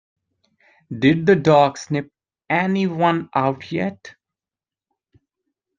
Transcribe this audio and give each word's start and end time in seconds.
Did 0.97 1.27
the 1.27 1.35
dog 1.35 1.77
sniff 1.77 2.07
anyone 2.49 3.29
out 3.35 3.71
yet? 3.71 4.15